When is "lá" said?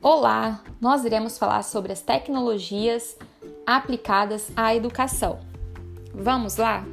6.56-6.84